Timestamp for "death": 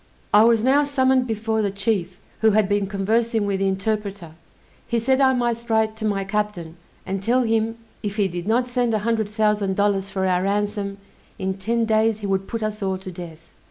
13.11-13.47